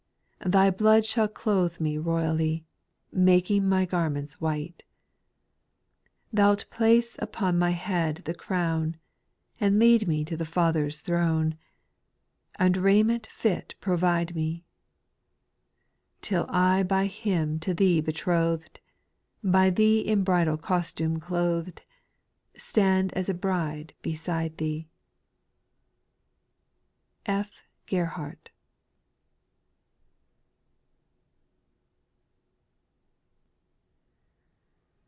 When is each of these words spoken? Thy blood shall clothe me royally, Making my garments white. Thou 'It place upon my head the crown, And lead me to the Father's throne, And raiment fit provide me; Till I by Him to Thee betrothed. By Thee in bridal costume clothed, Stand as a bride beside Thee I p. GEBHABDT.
Thy 0.43 0.71
blood 0.71 1.05
shall 1.05 1.27
clothe 1.27 1.79
me 1.79 1.99
royally, 1.99 2.65
Making 3.11 3.69
my 3.69 3.85
garments 3.85 4.41
white. 4.41 4.83
Thou 6.33 6.53
'It 6.53 6.65
place 6.71 7.15
upon 7.19 7.59
my 7.59 7.69
head 7.69 8.23
the 8.25 8.33
crown, 8.33 8.97
And 9.59 9.77
lead 9.77 10.07
me 10.07 10.25
to 10.25 10.35
the 10.35 10.43
Father's 10.47 11.01
throne, 11.01 11.59
And 12.55 12.75
raiment 12.77 13.27
fit 13.27 13.75
provide 13.81 14.33
me; 14.35 14.65
Till 16.21 16.47
I 16.49 16.81
by 16.81 17.05
Him 17.05 17.59
to 17.59 17.75
Thee 17.75 18.01
betrothed. 18.01 18.79
By 19.43 19.69
Thee 19.69 19.99
in 19.99 20.23
bridal 20.23 20.57
costume 20.57 21.19
clothed, 21.19 21.83
Stand 22.57 23.13
as 23.13 23.29
a 23.29 23.35
bride 23.35 23.93
beside 24.01 24.57
Thee 24.57 24.87
I 27.27 27.43
p. 27.43 27.49
GEBHABDT. 27.95 28.49